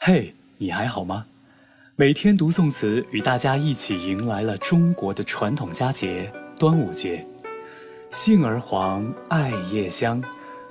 [0.00, 1.26] 嘿，你还好吗？
[1.96, 7.26] 每天读宋词，与大家一起迎来了中国的传统佳节——端午节。
[8.08, 10.22] 杏儿黄，艾叶香。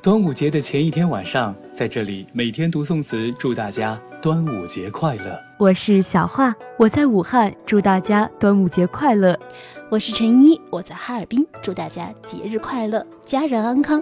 [0.02, 5.38] 端午节的前一天晚上，在这里每天读宋词，祝大家端午节快乐。
[5.58, 9.38] 我是小画，我在武汉，祝大家端午节快乐。
[9.90, 14.02] 我是陈一，我在哈尔滨，祝大家节日快乐，家人安康。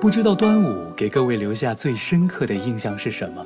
[0.00, 3.44] 不知道端午给各位留下最深刻的印象是什么？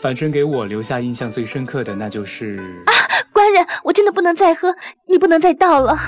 [0.00, 2.92] 反正给我留下印象最深刻的，那就是啊，
[3.32, 4.74] 官人，我真的不能再喝，
[5.06, 5.98] 你不能再倒了。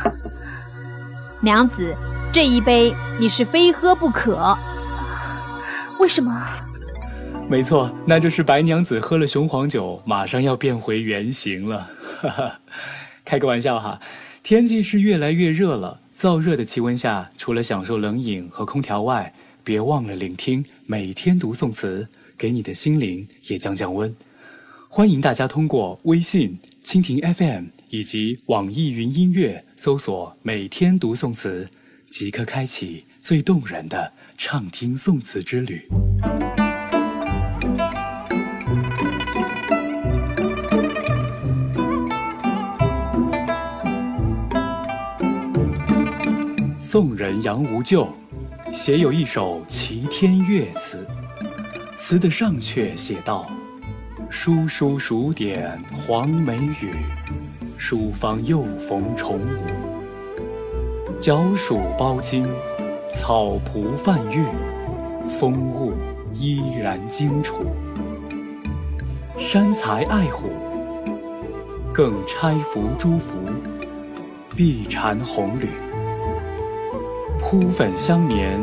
[1.40, 1.94] 娘子，
[2.32, 4.56] 这一杯你是非喝不可。
[5.98, 6.46] 为什么？
[7.48, 11.90] 没错，那就是白娘子喝了雄黄酒，马上要变回原形了。
[12.20, 12.60] 哈哈，
[13.24, 13.98] 开个玩笑哈。
[14.42, 22.08] 天气是越来越热了，燥热的气温下，除了享受冷饮和空调外，别忘了聆听每天读宋词。
[22.40, 24.16] 给你的心灵也降降温。
[24.88, 31.68] 欢迎大家通过微信、蜻蜓 FM 以及网易云音乐搜索“每天读宋词”，
[32.08, 35.86] 即刻开启最动人的畅听宋词之旅。
[46.78, 48.10] 宋人杨无咎
[48.72, 51.06] 写有一首《齐天乐》词。
[52.10, 53.48] 词的上阙写道
[54.28, 56.92] ：“叔叔数点黄梅雨，
[57.78, 59.62] 书坊又逢重午。
[61.20, 62.48] 角黍包金，
[63.14, 64.44] 草蒲泛月，
[65.38, 65.92] 风物
[66.34, 67.64] 依然荆楚。
[69.38, 70.50] 山才爱虎，
[71.94, 73.36] 更钗拂朱服，
[74.56, 75.68] 碧蝉红缕，
[77.38, 78.60] 铺粉香绵。”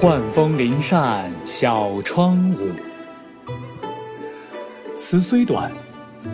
[0.00, 2.70] 换风临扇小窗舞。
[4.96, 5.72] 词虽短，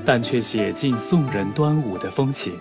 [0.04, 2.52] 但却写尽宋人端午的风情。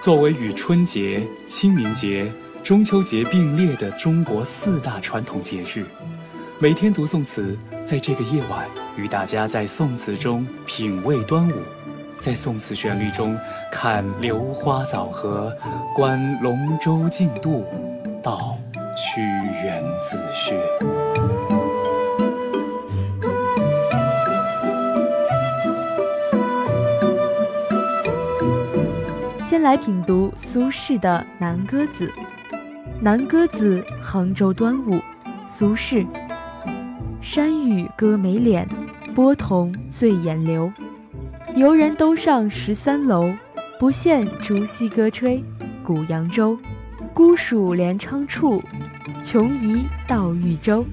[0.00, 2.32] 作为与春节、清明节、
[2.64, 5.84] 中秋节并列的中国四大传统节日，
[6.58, 8.66] 每天读宋词，在这个夜晚，
[8.96, 11.52] 与大家在宋词中品味端午，
[12.18, 13.38] 在宋词旋律中
[13.70, 15.54] 看流花藻合，
[15.94, 17.62] 观龙舟竞渡，
[18.22, 18.56] 到。
[19.00, 19.20] 屈
[19.62, 20.56] 原自序。
[29.40, 32.08] 先来品读苏轼的《南歌子》。
[33.00, 35.00] 《南歌子》杭州端午，
[35.46, 36.04] 苏轼。
[37.22, 38.66] 山雨歌眉敛，
[39.14, 40.72] 波桐醉眼流。
[41.54, 43.32] 游人都上十三楼，
[43.78, 45.44] 不见竹溪歌吹
[45.84, 46.58] 古扬州。
[47.18, 48.62] 孤属连昌处，
[49.24, 50.84] 穷疑到豫州。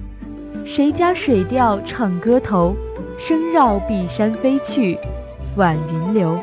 [0.64, 2.74] 谁家水调唱歌头？
[3.16, 4.98] 声绕碧山飞去，
[5.54, 6.36] 晚云流。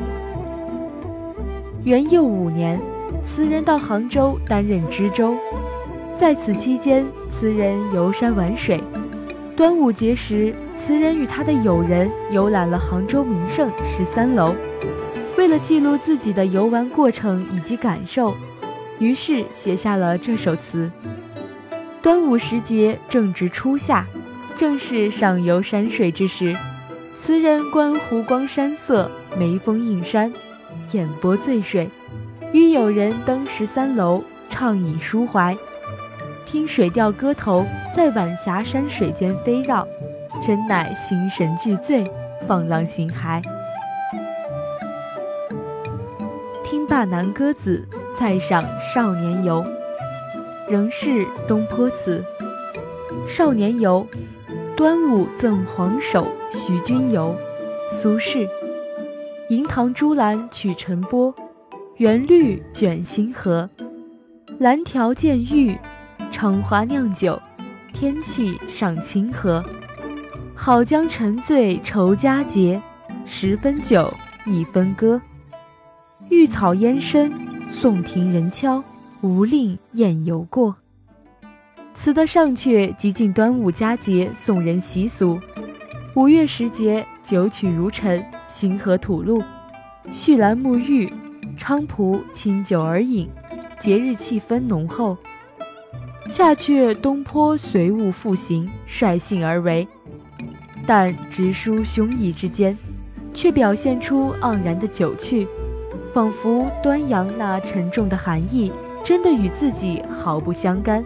[1.84, 2.80] 元佑五年，
[3.22, 5.34] 词人到杭州担任知州，
[6.16, 8.82] 在此期间，词人游山玩水。
[9.54, 14.54] 端午节时，词人与他的友人游览了杭州名胜十三楼。
[15.36, 18.34] 为了记录自己的游玩过程以及感受。
[19.04, 20.90] 于是写下了这首词。
[22.00, 24.06] 端午时节正值初夏，
[24.56, 26.56] 正是上游山水之时。
[27.20, 30.32] 词人观湖光山色，眉峰映山，
[30.92, 31.86] 眼波醉水，
[32.52, 35.54] 与友人登十三楼，畅饮抒怀，
[36.46, 39.86] 听水调歌头在晚霞山水间飞绕，
[40.42, 42.10] 真乃心神俱醉，
[42.46, 43.42] 放浪形骸。
[46.64, 47.86] 听罢南歌子。
[48.18, 48.62] 再赏
[48.94, 49.62] 《少年游》，
[50.70, 52.24] 仍是东坡词。
[53.28, 54.06] 《少年游》，
[54.76, 57.34] 端午赠黄首徐君游，
[57.90, 58.48] 苏轼。
[59.48, 61.34] 银塘朱栏取晨波，
[61.96, 63.68] 园绿卷星河。
[64.58, 65.76] 蓝条见玉，
[66.30, 67.40] 赏花酿酒，
[67.92, 69.62] 天气尚清和。
[70.54, 72.80] 好将沉醉愁佳节，
[73.26, 74.12] 十分酒，
[74.46, 75.20] 一分歌。
[76.30, 77.32] 玉草烟深。
[77.80, 78.82] 宋庭人敲，
[79.20, 80.76] 无令雁游过。
[81.94, 85.38] 词的上阙极尽端午佳节送人习俗。
[86.14, 89.42] 五月时节，酒曲如尘，星河吐露，
[90.12, 91.12] 蕈兰沐浴，
[91.58, 93.28] 菖蒲清酒而饮，
[93.80, 95.18] 节日气氛浓厚。
[96.28, 99.86] 下阙东坡随物复行，率性而为，
[100.86, 102.78] 但直抒胸臆之间，
[103.34, 105.46] 却表现出盎然的酒趣。
[106.14, 108.70] 仿佛端阳那沉重的含义，
[109.04, 111.04] 真的与自己毫不相干。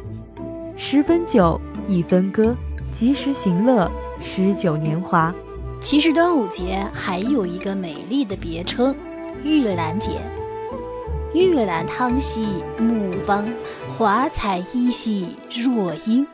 [0.77, 1.59] 十分酒，
[1.89, 2.55] 一分歌，
[2.93, 3.91] 及时行乐，
[4.21, 5.35] 诗酒年华。
[5.81, 8.95] 其实端午节还有一个美丽的别称——
[9.43, 10.21] 玉兰节。
[11.33, 13.49] 玉兰汤兮木方，
[13.97, 16.27] 华彩衣兮若英。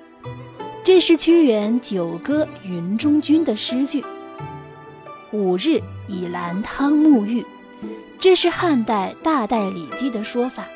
[0.83, 4.05] 这是屈原《九歌·云中君》的诗句。
[5.31, 7.45] 五日以兰汤沐浴，
[8.25, 10.67] 这是汉代大戴礼记的说法。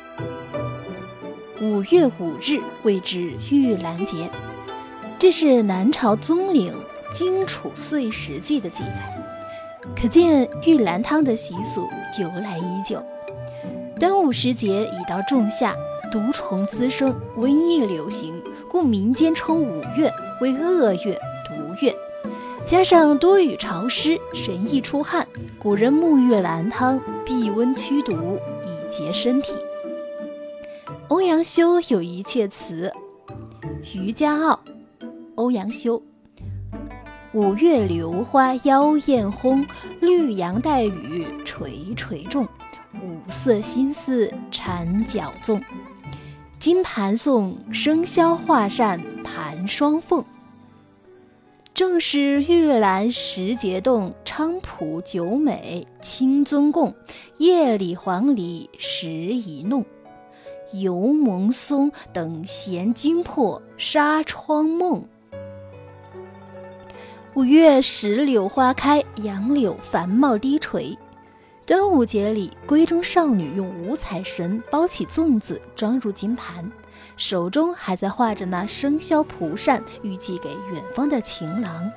[1.59, 4.29] 五月五日谓之玉兰节，
[5.17, 6.71] 这是南朝宗陵
[7.17, 9.19] 《荆楚岁时记》的记载，
[9.99, 13.03] 可见玉兰汤的习俗由来已久。
[13.99, 15.75] 端午时节已到仲夏，
[16.11, 21.95] 毒虫滋生，瘟疫流行，故民间称五月为恶月、毒月。
[22.67, 25.27] 加上多雨潮湿，神易出汗，
[25.57, 29.53] 古人沐浴兰汤，避温驱毒，以洁身体。
[31.07, 32.93] 欧阳修有一阙词
[33.99, 34.59] 《渔家傲》，
[35.35, 36.01] 欧阳修：
[37.33, 39.65] 五月榴花妖艳烘，
[39.99, 42.47] 绿杨带雨垂垂重。
[43.01, 45.61] 五色新丝缠角粽，
[46.59, 50.23] 金盘送生肖画扇盘双凤。
[51.79, 56.93] 正是玉兰时节动，菖蒲酒美清尊共。
[57.37, 59.85] 夜里黄鹂时已弄。
[60.73, 65.07] 油蒙松等闲惊破纱窗梦。
[67.33, 70.97] 五月石榴花开，杨柳繁茂低垂。
[71.65, 76.69] 端午节里，闺中少女用五彩绳包起粽子，装入金盘，
[77.19, 81.91] 手中还在画着那生肖蒲扇，预寄给远方的情郎。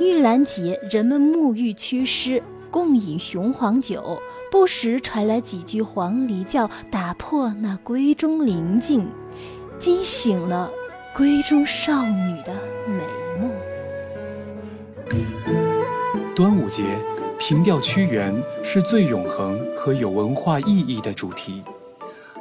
[0.00, 4.18] 玉兰节，人们沐浴祛湿，共饮雄黄酒。
[4.50, 9.06] 不时传来几句黄鹂叫，打破那闺中宁静，
[9.78, 10.70] 惊醒了
[11.14, 12.54] 闺中少女的
[12.88, 13.04] 美
[13.38, 13.50] 梦。
[16.34, 16.82] 端午节
[17.38, 18.34] 凭吊屈原
[18.64, 21.62] 是最永恒和有文化意义的主题，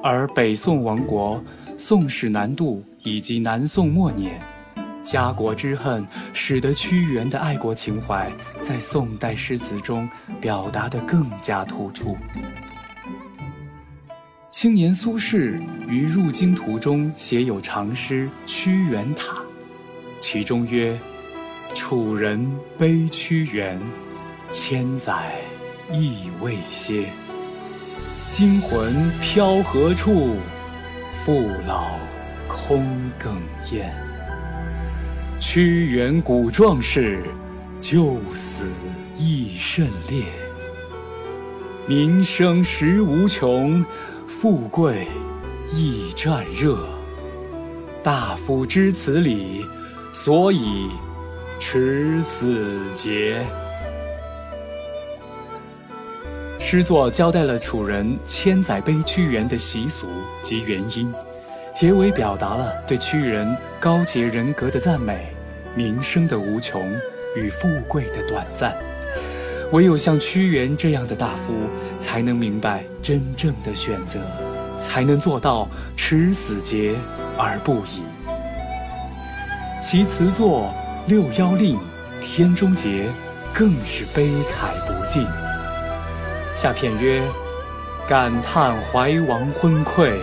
[0.02, 1.44] 而北宋亡国、
[1.81, 4.38] 宋史南渡以及南宋末年。
[5.02, 8.30] 家国之恨，使得屈原的爱国情怀
[8.62, 10.08] 在宋代诗词中
[10.42, 12.18] 表达得更加突出。
[14.52, 19.36] 青年苏轼于入京途中写有长诗《屈原塔》，
[20.20, 21.00] 其中曰
[21.74, 22.46] ：“楚人
[22.78, 23.81] 悲屈原，
[24.52, 25.34] 千载
[25.90, 27.10] 亦未歇。
[28.30, 30.36] 惊魂飘何处？
[31.24, 32.00] 父老
[32.48, 32.83] 空
[33.19, 33.30] 哽
[33.71, 33.94] 咽。”
[35.39, 37.24] 屈原古壮士，
[37.81, 38.66] 就死
[39.16, 40.24] 亦甚烈。
[41.88, 43.83] 民生实无穷，
[44.27, 45.07] 富贵
[45.71, 46.77] 亦占热。
[48.04, 49.66] 大夫知此理，
[50.13, 50.89] 所以
[51.60, 53.44] 持死节。
[56.71, 60.06] 诗作交代了楚人千载悲屈原的习俗
[60.44, 61.12] 及原因。
[61.74, 65.33] 结尾表达了对屈原高洁人格的赞美，
[65.74, 66.80] 名声的无穷
[67.36, 68.77] 与富贵的短暂。
[69.71, 71.56] 唯有像屈原这样的大夫，
[71.98, 74.19] 才能明白真正的选择，
[74.80, 75.68] 才能做到
[75.98, 76.94] 持死节
[77.36, 78.04] 而不已。
[79.81, 80.71] 其词作
[81.10, 81.77] 《六幺令》
[82.21, 83.07] 《天中节》
[83.56, 85.25] 更是悲慨不尽。
[86.61, 87.23] 下片曰
[88.06, 90.19] ：“感叹怀王昏聩。”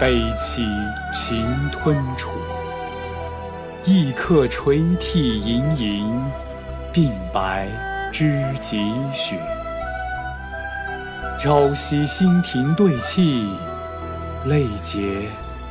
[0.00, 0.66] 悲戚
[1.14, 2.30] 秦吞楚，
[3.84, 6.24] 异客垂涕盈盈，
[6.90, 7.68] 鬓白
[8.10, 8.78] 知几
[9.12, 9.36] 许？
[11.38, 13.46] 朝夕新停对泣，
[14.46, 15.28] 泪结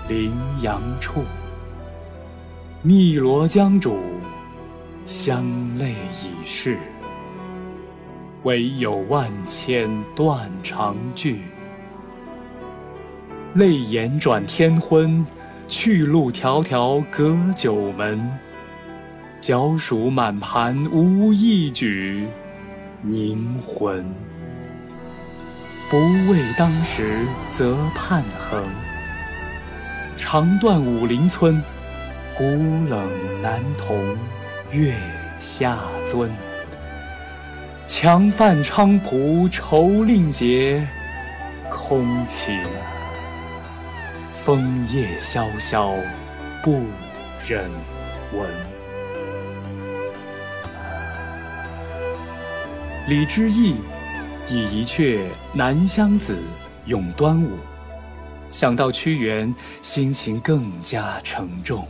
[0.07, 1.25] 羚羊处。
[2.85, 3.97] 汨罗江渚，
[5.07, 5.43] 香
[5.79, 6.77] 泪已逝，
[8.43, 11.41] 唯有万千断肠句。
[13.53, 15.25] 泪眼转天昏，
[15.67, 18.31] 去路迢迢隔九门。
[19.41, 22.27] 交蜀满盘无一举，
[23.01, 24.05] 凝魂。
[25.89, 25.97] 不
[26.31, 28.63] 为当时则盼恒，
[30.15, 31.61] 长断武陵村，
[32.37, 32.43] 孤
[32.87, 33.09] 冷
[33.41, 34.17] 难同
[34.71, 34.95] 月
[35.39, 35.77] 下
[36.09, 36.31] 尊。
[37.87, 40.87] 强犯菖蒲愁令节，
[41.69, 42.63] 空情。
[44.45, 45.93] 枫叶萧萧，
[46.63, 46.83] 不
[47.47, 47.69] 忍
[48.33, 48.49] 闻。
[53.07, 53.75] 李之义
[54.47, 55.19] 以一阙
[55.53, 56.35] 《南乡子》
[56.85, 57.57] 咏端午，
[58.49, 61.85] 想到屈原，心情更加沉重。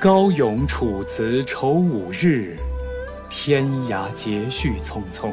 [0.00, 2.56] 高咏楚辞愁五日，
[3.36, 5.32] 天涯节绪匆匆。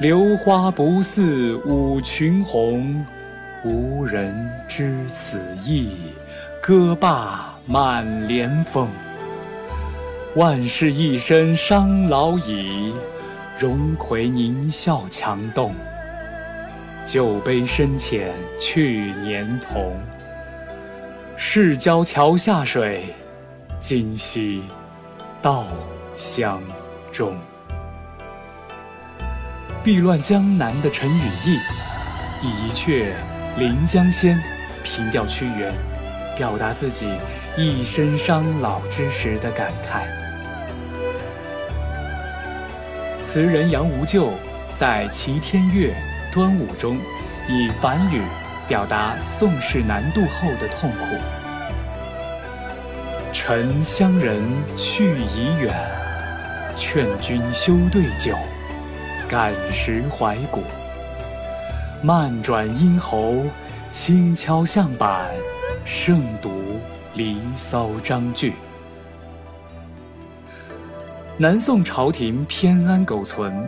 [0.00, 3.04] 流花不似舞群红，
[3.64, 5.96] 无人知此意。
[6.62, 8.88] 歌罢满帘风。
[10.36, 12.94] 万事一身伤老矣，
[13.58, 15.74] 荣魁宁笑强动。
[17.04, 19.98] 酒杯深浅去年同。
[21.36, 23.14] 市郊桥下水，
[23.80, 24.62] 今夕
[25.42, 25.64] 到
[26.16, 26.60] 相
[27.12, 27.36] 中。
[29.84, 31.58] 避乱江南的陈与义，
[32.42, 33.12] 以一阙
[33.58, 34.36] 《临江仙》
[34.82, 35.72] 凭吊屈原，
[36.36, 37.08] 表达自己
[37.56, 40.02] 一身伤老之时的感慨。
[43.22, 44.32] 词人杨无咎
[44.74, 45.94] 在《齐天乐·
[46.34, 46.98] 端午》中，
[47.48, 48.22] 以反语。
[48.68, 51.16] 表达宋氏南渡后的痛苦。
[53.32, 54.42] 沉香人
[54.76, 55.72] 去已远，
[56.76, 58.36] 劝君休对酒，
[59.26, 60.60] 感时怀古。
[62.02, 63.42] 慢转咽喉，
[63.90, 65.30] 轻敲向板，
[65.86, 66.50] 胜读
[67.14, 68.52] 《离骚》章句。
[71.38, 73.66] 南宋朝廷偏安苟存。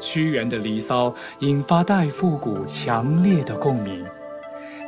[0.00, 4.02] 屈原的《离骚》引发代复古强烈的共鸣，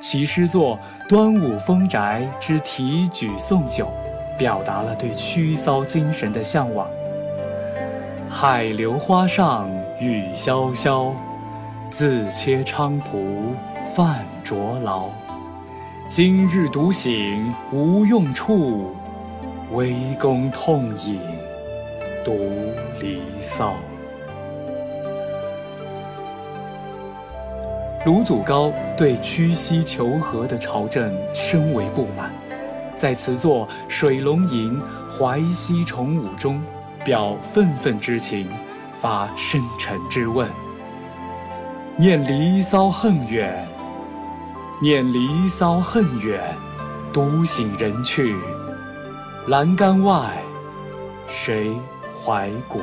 [0.01, 0.79] 其诗作
[1.09, 3.91] 《端午风宅之题举送酒》，
[4.39, 6.89] 表达了对屈骚精神的向往。
[8.29, 11.13] 海流花上雨潇潇，
[11.91, 13.55] 自切菖蒲
[13.95, 15.09] 饭酌劳。
[16.09, 18.95] 今日独醒无用处，
[19.73, 21.21] 微公痛饮
[22.25, 22.33] 独
[23.01, 23.71] 《离骚》。
[28.05, 32.31] 卢祖高对屈膝求和的朝政深为不满，
[32.97, 34.81] 在词作《水龙吟·
[35.19, 36.61] 淮西重舞》中，
[37.07, 38.49] 表愤愤之情，
[39.01, 40.51] 发深沉之问
[41.97, 43.65] ：“念离骚恨远，
[44.83, 46.43] 念离骚恨远，
[47.13, 48.35] 独醒人去，
[49.47, 50.43] 栏杆外，
[51.29, 51.73] 谁
[52.25, 52.81] 怀古？”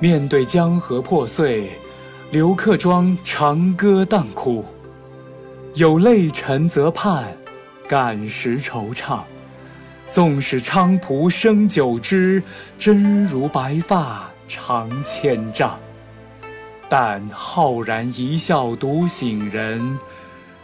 [0.00, 1.70] 面对江河破碎。
[2.30, 4.64] 刘克庄长歌当哭，
[5.74, 7.24] 有泪沉则盼，
[7.88, 9.18] 感时惆怅。
[10.10, 12.42] 纵使菖蒲生九枝，
[12.78, 15.78] 真如白发长千丈。
[16.88, 19.98] 但浩然一笑独醒人，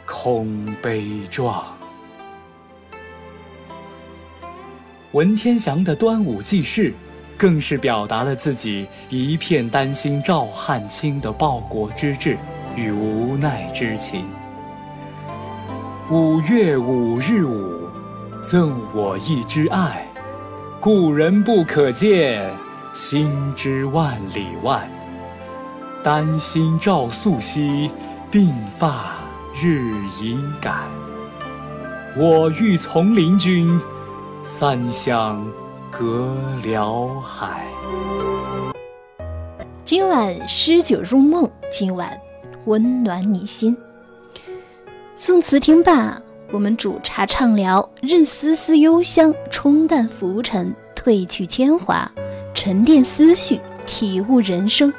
[0.05, 1.65] 空悲壮。
[5.13, 6.91] 文天祥的《端午记事》。
[7.39, 12.39] 更是表达了自己一片担心赵汉卿的报国之志
[12.75, 14.25] 与无奈之情。
[16.11, 17.76] 五月五日午，
[18.49, 20.07] 赠我一枝爱，
[20.79, 22.49] 故人不可见，
[22.93, 24.89] 心知万里外。
[26.01, 27.91] 丹心照素兮，
[28.31, 29.17] 鬓发
[29.61, 30.73] 日已改。
[32.17, 33.81] 我欲从林君，
[34.45, 35.45] 三湘。
[35.91, 37.67] 隔辽海。
[39.85, 42.17] 今晚诗酒入梦，今晚
[42.67, 43.77] 温暖你心。
[45.17, 46.21] 宋词听罢，
[46.53, 52.11] 我们煮茶畅聊，任丝丝幽香冲淡浮尘，褪去铅华，
[52.55, 54.93] 沉淀思绪，体悟人生。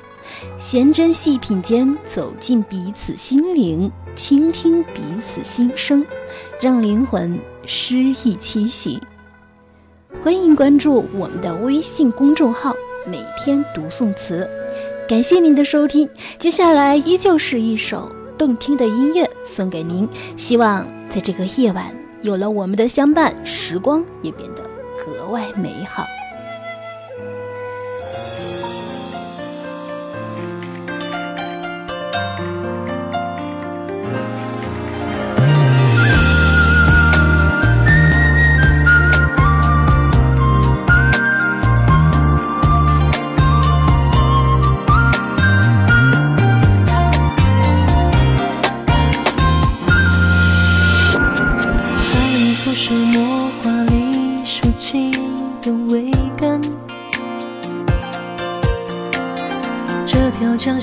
[0.57, 6.05] 闲斟细品间，走进彼此心灵，倾听彼此心声，
[6.59, 9.01] 让灵魂诗意栖息。
[10.21, 12.73] 欢迎关注我们的微信公众号
[13.07, 14.47] “每天读宋词”，
[15.07, 16.09] 感谢您的收听。
[16.37, 24.63] 接下来依旧是一首动听的音乐送给您，希望在这个夜晚有了我们的相伴，时光也变得
[25.03, 26.05] 格外美好。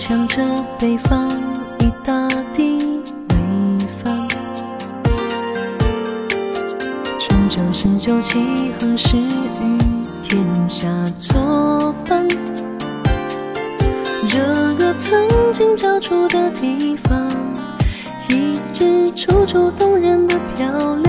[0.06, 0.44] 向着
[0.78, 1.30] 北方，
[1.80, 2.78] 一大地
[3.30, 4.28] 为帆。
[7.18, 9.78] 春秋时酒气，何时与
[10.22, 10.86] 天下
[11.18, 12.28] 作伴？
[14.28, 17.26] 这个曾经交出的地方，
[18.28, 21.03] 一直楚楚动人的漂亮。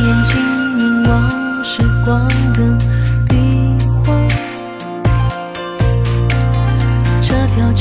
[0.00, 2.78] 眼睛凝望时光的
[3.28, 4.12] 壁画
[7.22, 7.72] 这条